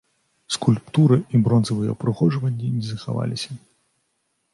[0.53, 3.51] Скульптура і бронзавыя ўпрыгожванні не захаваліся.